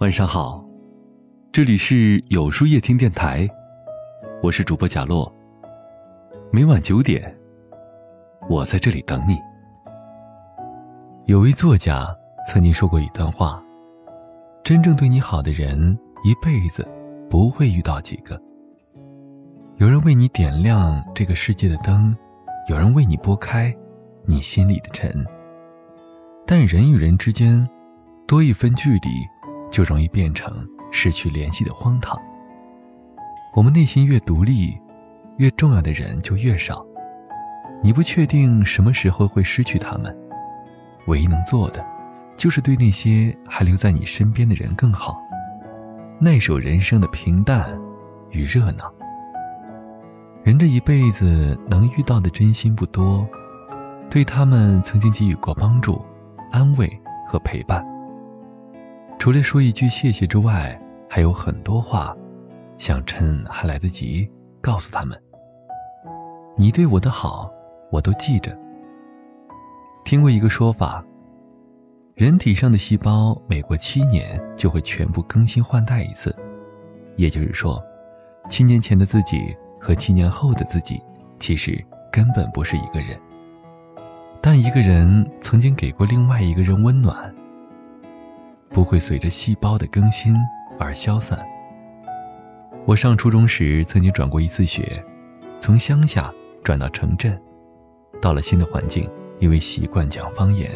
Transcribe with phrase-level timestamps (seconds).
[0.00, 0.64] 晚上好，
[1.52, 3.46] 这里是有书夜听电台，
[4.42, 5.30] 我是主播贾洛。
[6.50, 7.36] 每晚九点，
[8.48, 9.38] 我在这里等你。
[11.26, 12.08] 有位作家
[12.46, 13.62] 曾经说过一段话：
[14.64, 16.88] 真正对你好的人，一辈子
[17.28, 18.40] 不会遇到几个。
[19.76, 22.16] 有人为你点亮这个世界的灯，
[22.68, 23.76] 有人为你拨开
[24.24, 25.24] 你心里的尘。
[26.50, 27.64] 但人与人之间，
[28.26, 29.08] 多一分距离。
[29.70, 32.20] 就容易变成失去联系的荒唐。
[33.54, 34.76] 我们内心越独立，
[35.36, 36.84] 越重要的人就越少。
[37.84, 40.12] 你不确定什么时候会失去他们，
[41.06, 41.86] 唯一能做的，
[42.36, 45.22] 就是对那些还留在你身边的人更好，
[46.18, 47.80] 耐受人生的平淡
[48.30, 48.92] 与热闹。
[50.42, 53.24] 人这一辈子能遇到的真心不多，
[54.10, 56.04] 对他们曾经给予过帮助、
[56.50, 56.90] 安慰
[57.26, 57.84] 和陪伴。
[59.18, 62.16] 除了说一句谢谢之外，还有很多话，
[62.78, 64.30] 想趁还来得及
[64.60, 65.20] 告诉他们。
[66.56, 67.50] 你对我的好，
[67.90, 68.58] 我都记着。
[70.04, 71.04] 听过一个说法，
[72.14, 76.34] 人体上的细胞每过七年就会全部更新换代一次，
[77.16, 77.82] 也就是说，
[78.48, 81.00] 七年前的自己和七年后的自己，
[81.38, 81.78] 其实
[82.10, 83.20] 根本不是一个人。
[84.42, 87.34] 但一个人曾经给过另外一个人温暖。
[88.70, 90.34] 不会随着细胞的更新
[90.78, 91.38] 而消散。
[92.86, 95.04] 我上初中时曾经转过一次学，
[95.58, 97.38] 从乡下转到城镇，
[98.22, 100.70] 到了新的环境，因为习惯讲方言，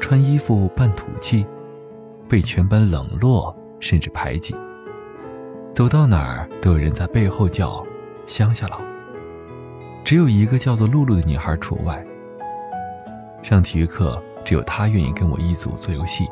[0.00, 1.46] 穿衣服扮土气，
[2.28, 4.56] 被全班冷落甚至排挤。
[5.74, 7.86] 走到哪儿都有人在背后叫
[8.26, 8.80] “乡下佬”，
[10.02, 12.02] 只有一个叫做露露的女孩除外。
[13.42, 16.28] 上体育课，只有她愿意跟我一组做游戏。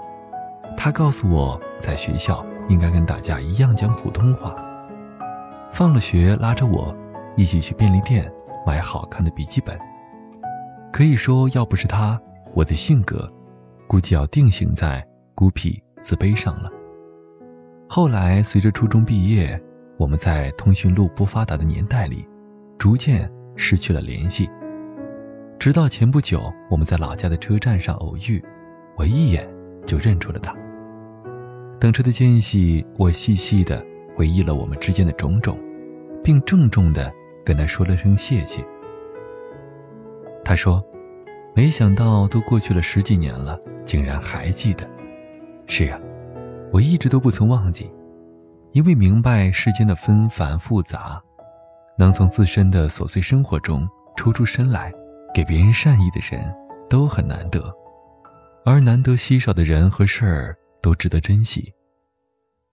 [0.77, 4.57] 他告诉我在学校应该跟大家一样讲普通话。
[5.71, 6.97] 放了学，拉着我
[7.37, 8.33] 一起去便利店
[8.65, 9.79] 买好看的笔记本。
[10.93, 12.19] 可以说，要不是他，
[12.55, 13.31] 我的性格
[13.87, 16.71] 估计要定型在孤僻自卑上了。
[17.89, 19.61] 后来，随着初中毕业，
[19.99, 22.27] 我们在通讯录不发达的年代里，
[22.79, 24.49] 逐渐失去了联系。
[25.61, 28.43] 直到前不久，我们在老家的车站上偶遇，
[28.97, 29.47] 我一眼
[29.87, 30.57] 就认出了他。
[31.79, 33.85] 等车的间隙，我细细的
[34.17, 35.61] 回忆了我们之间的种种，
[36.25, 37.13] 并郑重的
[37.45, 38.67] 跟他说了声谢谢。
[40.43, 40.83] 他说
[41.55, 44.89] ：“没想到都过去了十几年了，竟然还记得。”
[45.69, 46.01] 是啊，
[46.73, 47.93] 我一直都不曾忘记，
[48.73, 51.23] 因为明白世间的纷繁复杂，
[51.99, 54.91] 能从自身的琐碎生活中抽出身来，
[55.35, 56.55] 给别人善意的人，
[56.89, 57.73] 都很难得，
[58.65, 60.57] 而难得稀少的人和事儿。
[60.83, 61.71] 都值得珍惜。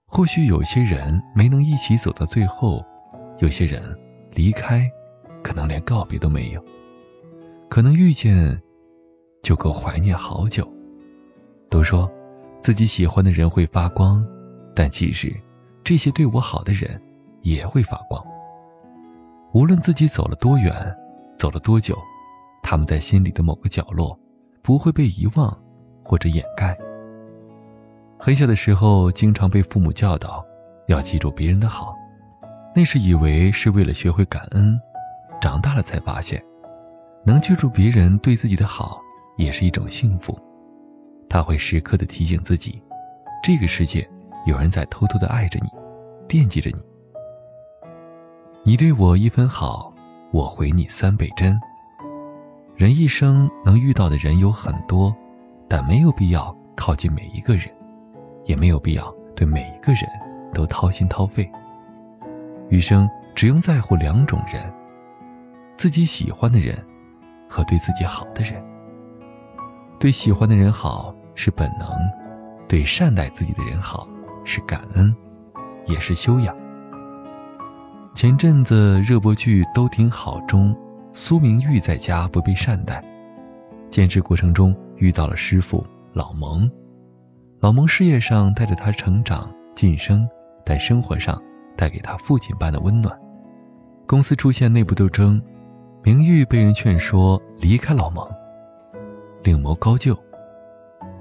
[0.06, 2.82] 或许有些人没能一起走到最后，
[3.40, 3.84] 有些人
[4.32, 4.90] 离开，
[5.44, 6.64] 可能连告别都没有。
[7.68, 8.58] 可能遇见，
[9.44, 10.66] 就够怀念好久。
[11.70, 12.10] 都说
[12.62, 14.26] 自己喜欢的人会发光，
[14.74, 15.36] 但其实
[15.84, 17.02] 这些对我好的人
[17.42, 18.26] 也会发光。
[19.54, 20.74] 无论自己走了多远，
[21.38, 21.98] 走了多久，
[22.70, 24.20] 他们在心里的某个角落，
[24.62, 25.58] 不会被遗忘
[26.04, 26.78] 或者掩盖。
[28.20, 30.46] 很小的时候，经常被父母教导，
[30.88, 31.96] 要记住别人的好，
[32.76, 34.78] 那是以为是为了学会感恩。
[35.40, 36.44] 长大了才发现，
[37.26, 39.00] 能记住别人对自己的好，
[39.38, 40.38] 也是一种幸福。
[41.30, 42.84] 他会时刻的提醒自己，
[43.42, 44.06] 这个世界
[44.46, 45.70] 有人在偷偷的爱着你，
[46.28, 46.84] 惦记着你。
[48.66, 49.94] 你对我一分好，
[50.34, 51.58] 我回你三倍真。
[52.78, 55.12] 人一生能遇到的人有很多，
[55.68, 57.68] 但没有必要靠近每一个人。
[58.46, 60.04] 也没有必要对每一个人
[60.54, 61.52] 都掏心掏肺。
[62.70, 64.72] 余生只用在乎两种人：
[65.76, 66.78] 自己喜欢的人，
[67.50, 68.64] 和对自己好的人。
[70.00, 71.90] 对喜欢的人好是本能，
[72.70, 74.08] 对善待自己的人好
[74.46, 75.14] 是感恩，
[75.88, 76.56] 也是修养。
[78.14, 80.78] 前阵子热播剧《都挺好》中，
[81.20, 83.04] 苏明玉在家不被善待，
[83.90, 85.84] 兼职过程中遇到了师傅
[86.14, 86.70] 老蒙。
[87.60, 90.30] 老蒙事业上带着他成长晋升，
[90.64, 91.42] 但生活上
[91.76, 93.20] 带给他父亲般的温暖。
[94.06, 95.42] 公司出现内部斗争，
[96.04, 98.24] 明玉被人劝说离开老蒙，
[99.42, 100.16] 另谋高就。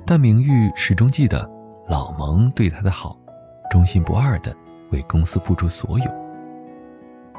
[0.05, 1.51] 但明玉始终记得
[1.89, 3.19] 老蒙对他的好，
[3.71, 4.55] 忠心不二的
[4.93, 6.26] 为公司付出所有。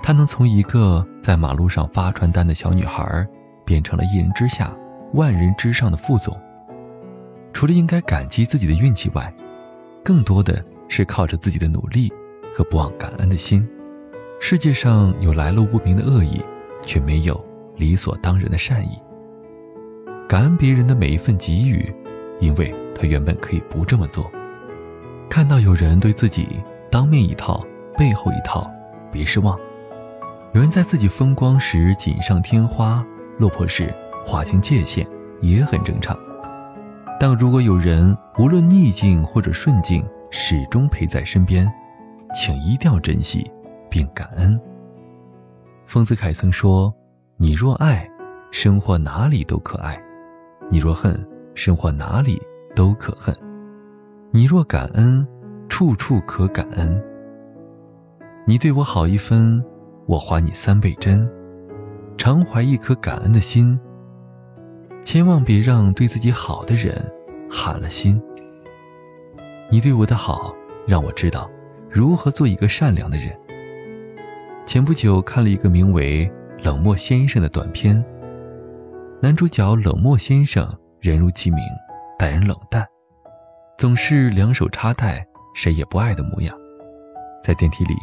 [0.02, 3.28] 他能从一个在马路上发传单的小女孩，
[3.66, 4.74] 变成了一人之下
[5.14, 6.40] 万人之上的副总。
[7.52, 9.34] 除了应该感激自己的运气外，
[10.04, 12.12] 更多的是靠着自己的努力
[12.54, 13.68] 和不忘感恩的心。
[14.40, 16.42] 世界上有来路不明的恶意，
[16.84, 17.44] 却没有
[17.76, 18.98] 理所当然的善意。
[20.30, 21.94] 感恩别人的每一份给予，
[22.40, 24.32] 因为他原本可以不这么做。
[25.30, 26.48] 看到有人对自己
[26.92, 27.66] 当面一套，
[27.98, 28.70] 背后一套，
[29.12, 29.60] 别失望。
[30.54, 33.06] 有人在自己风光时锦上添花，
[33.38, 35.06] 落魄时划清界限，
[35.42, 36.18] 也很正常。
[37.20, 41.72] 但如果有人无论逆境或者顺境，始终陪在身边，
[42.34, 43.50] 请一定要珍惜
[43.90, 44.60] 并感恩。
[45.86, 46.94] 丰子恺曾说
[47.38, 48.10] ：“你若爱，
[48.52, 49.96] 生活哪里都可爱；
[50.72, 51.24] 你若恨，
[51.56, 52.42] 生活哪里
[52.76, 53.36] 都可恨；
[54.32, 55.28] 你若感恩，
[55.68, 57.04] 处处可感恩。
[58.46, 59.64] 你对我好一分，
[60.08, 61.30] 我还你三倍真。
[62.18, 63.80] 常怀一颗感恩的心。”
[65.04, 67.10] 千万别让对自己好的人
[67.50, 68.22] 寒了心。
[69.70, 70.54] 你对我的好，
[70.88, 71.50] 让我知道
[71.90, 73.38] 如何做一个善良的人。
[74.66, 76.28] 前不久看了一个名为
[76.66, 78.04] 《冷漠先生》的短片，
[79.22, 81.60] 男主角冷漠先生人如其名，
[82.20, 82.86] 待人冷淡，
[83.78, 86.54] 总是两手插袋，谁也不爱的模样。
[87.42, 87.96] 在电梯里，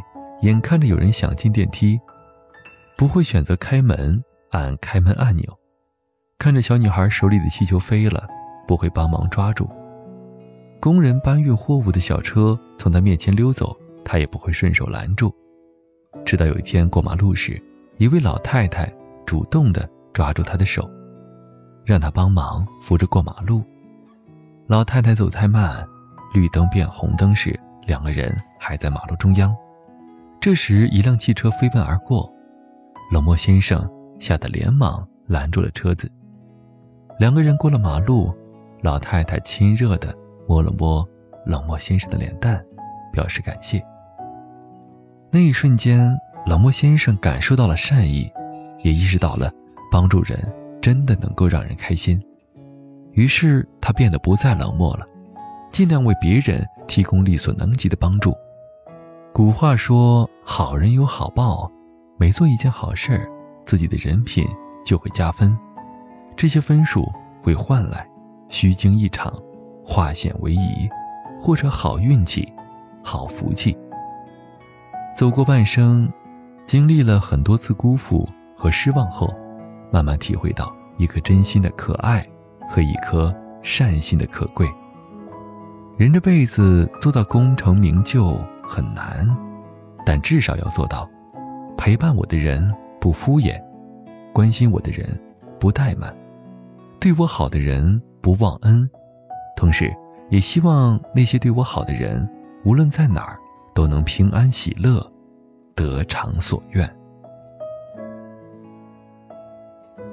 [0.44, 1.98] 眼看着有人想进电梯，
[2.98, 5.58] 不会选择开门按开门按钮。
[6.38, 8.28] 看着小女孩手里的气球飞了，
[8.68, 9.64] 不会帮忙抓住；
[10.78, 13.74] 工人搬运货物的小车从他面前溜走，
[14.04, 15.34] 他也不会顺手拦住。
[16.26, 17.58] 直到有一天过马路时，
[17.96, 18.92] 一位老太太
[19.24, 20.86] 主动地抓住他的手，
[21.86, 23.64] 让他帮忙扶着过马路。
[24.66, 25.88] 老太太走太慢，
[26.34, 29.56] 绿灯变红灯时，两个人还在马路中央。
[30.44, 32.30] 这时，一辆汽车飞奔而过，
[33.10, 36.06] 冷漠先生吓得连忙拦住了车子。
[37.18, 38.30] 两个人过了马路，
[38.82, 40.14] 老太太亲热地
[40.46, 41.02] 摸了摸
[41.46, 42.62] 冷漠先生的脸蛋，
[43.10, 43.82] 表示感谢。
[45.30, 46.14] 那一瞬间，
[46.44, 48.30] 冷漠先生感受到了善意，
[48.82, 49.50] 也意识到了
[49.90, 50.38] 帮助人
[50.82, 52.22] 真的能够让人开心。
[53.12, 55.06] 于是他变得不再冷漠了，
[55.72, 58.34] 尽量为别人提供力所能及的帮助。
[59.34, 61.68] 古话说：“好人有好报，
[62.16, 63.28] 每做一件好事儿
[63.66, 64.46] 自己的人品
[64.84, 65.58] 就会加分。”
[66.38, 67.10] 这些分数
[67.42, 68.08] 会换来
[68.48, 69.34] 虚惊一场、
[69.84, 70.88] 化险为夷，
[71.36, 72.46] 或者好运气、
[73.02, 73.76] 好福气。
[75.16, 76.08] 走过半生，
[76.64, 79.28] 经历了很多次辜负和失望后，
[79.90, 82.24] 慢慢体会到一颗真心的可爱
[82.68, 83.34] 和一颗
[83.64, 84.72] 善心的可贵。
[85.96, 89.28] 人这辈子做到功成名就很难，
[90.04, 91.08] 但至少要做到
[91.76, 93.62] 陪伴我的人不敷衍，
[94.32, 95.18] 关心我的人
[95.58, 96.14] 不怠慢。
[97.00, 98.88] 对我好的人不忘恩，
[99.56, 99.94] 同时
[100.30, 102.26] 也希望那些对我好的人，
[102.64, 103.38] 无论在哪儿
[103.74, 105.06] 都能平安喜乐，
[105.74, 106.90] 得偿所愿。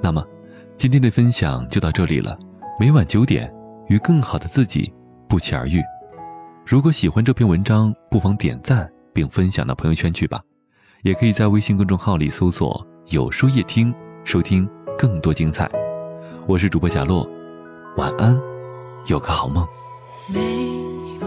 [0.02, 0.22] 那么，
[0.76, 2.38] 今天的分享就到这里了。
[2.78, 3.52] 每晚九点，
[3.86, 4.92] 与更好的自己
[5.28, 5.80] 不期而遇。
[6.64, 10.40] 如果喜欢这篇文章，不妨点赞并分享到朋友圈去吧。
[11.02, 13.92] 也可以在微信公众号里搜索“有书夜听”，
[14.24, 15.68] 收听更多精彩。
[16.46, 17.28] 我是主播贾洛，
[17.96, 18.40] 晚安，
[19.06, 19.66] 有个好梦。
[20.32, 20.38] 没
[21.20, 21.26] 有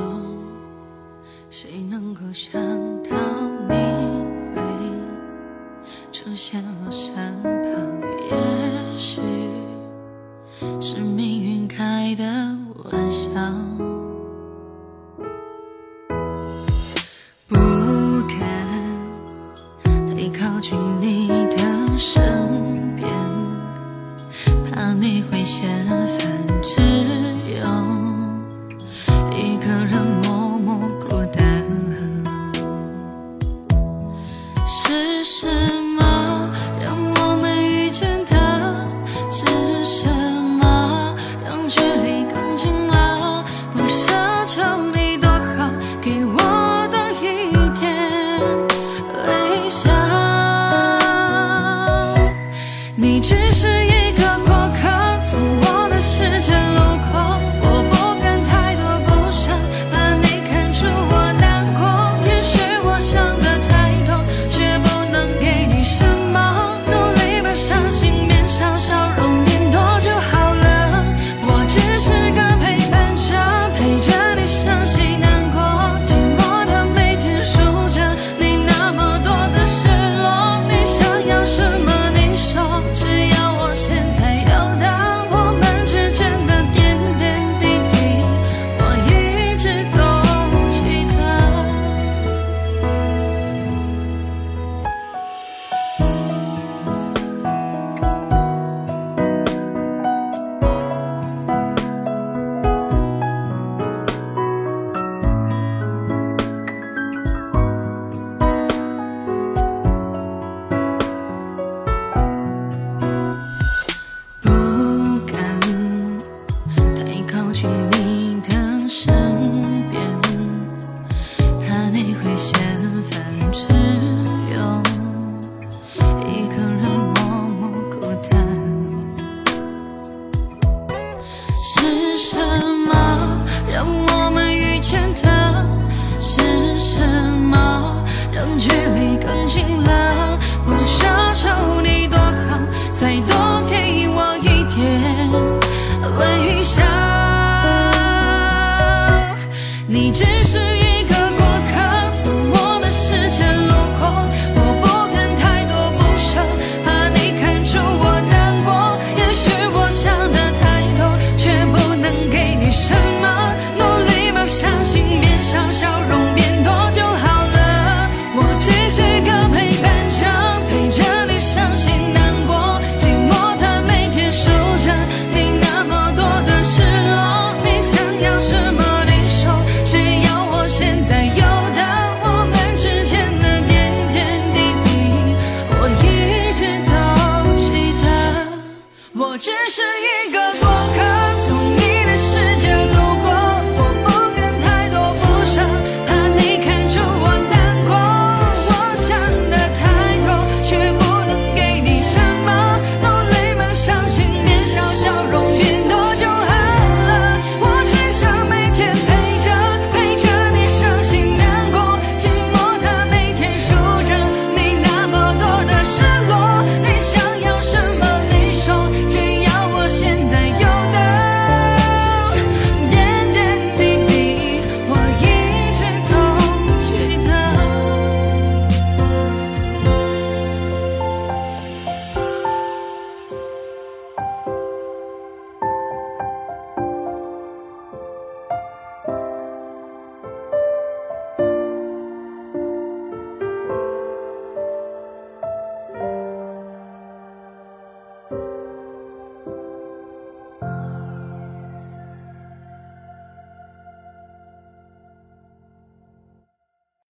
[1.50, 2.54] 谁能够想
[3.04, 3.10] 到
[3.68, 3.75] 你
[4.56, 4.62] 会
[6.13, 7.13] 出现我身
[7.44, 8.01] 旁，
[8.32, 9.20] 也许
[10.80, 12.24] 是命运开的
[12.86, 13.30] 玩笑。